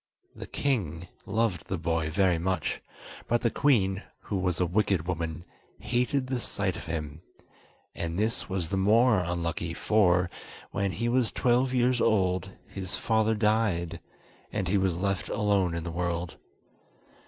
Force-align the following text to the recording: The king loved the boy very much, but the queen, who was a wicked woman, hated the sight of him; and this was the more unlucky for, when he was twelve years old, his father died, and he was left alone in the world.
The 0.35 0.47
king 0.47 1.09
loved 1.27 1.67
the 1.67 1.77
boy 1.77 2.09
very 2.09 2.39
much, 2.39 2.81
but 3.27 3.41
the 3.41 3.51
queen, 3.51 4.01
who 4.21 4.37
was 4.37 4.59
a 4.59 4.65
wicked 4.65 5.05
woman, 5.05 5.45
hated 5.77 6.25
the 6.25 6.39
sight 6.39 6.75
of 6.75 6.85
him; 6.85 7.21
and 7.93 8.17
this 8.17 8.49
was 8.49 8.69
the 8.69 8.77
more 8.77 9.19
unlucky 9.19 9.75
for, 9.75 10.27
when 10.71 10.91
he 10.93 11.07
was 11.07 11.31
twelve 11.31 11.71
years 11.71 12.01
old, 12.01 12.49
his 12.67 12.95
father 12.95 13.35
died, 13.35 13.99
and 14.51 14.67
he 14.69 14.77
was 14.79 14.99
left 15.03 15.29
alone 15.29 15.75
in 15.75 15.83
the 15.83 15.91
world. 15.91 16.35